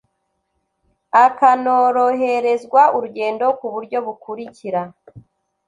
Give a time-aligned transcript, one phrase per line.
[1.25, 4.81] akanoroherezwa urugendo ku buryo bukurikira